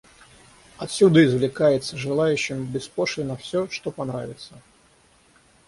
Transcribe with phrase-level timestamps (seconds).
[0.79, 4.55] Отсюда извлекается желающим беспошлинно все, что понравится.